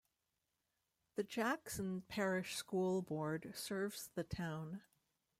[1.13, 4.81] The Jackson Parish School Board serves the town.